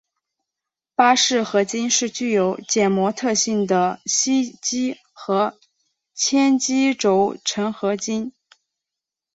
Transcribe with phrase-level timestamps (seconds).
[0.95, 5.59] 巴氏合金是具有减摩特性的锡基和
[6.15, 8.33] 铅基轴承合金。